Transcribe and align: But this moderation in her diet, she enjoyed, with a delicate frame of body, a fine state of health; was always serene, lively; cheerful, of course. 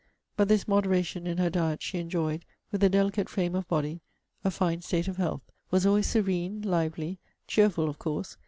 But 0.35 0.47
this 0.47 0.67
moderation 0.67 1.27
in 1.27 1.37
her 1.37 1.51
diet, 1.51 1.83
she 1.83 1.99
enjoyed, 1.99 2.43
with 2.71 2.83
a 2.83 2.89
delicate 2.89 3.29
frame 3.29 3.53
of 3.53 3.67
body, 3.67 4.01
a 4.43 4.49
fine 4.49 4.81
state 4.81 5.07
of 5.07 5.17
health; 5.17 5.43
was 5.69 5.85
always 5.85 6.07
serene, 6.07 6.59
lively; 6.63 7.19
cheerful, 7.45 7.87
of 7.87 7.99
course. 7.99 8.35